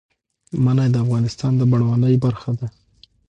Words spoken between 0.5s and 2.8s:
منی د افغانستان د بڼوالۍ برخه ده.